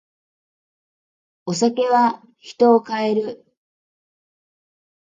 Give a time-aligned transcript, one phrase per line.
[1.45, 3.45] お酒は人を変える。